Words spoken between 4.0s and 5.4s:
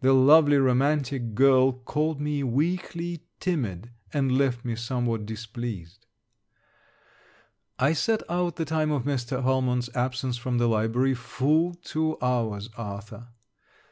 and left me somewhat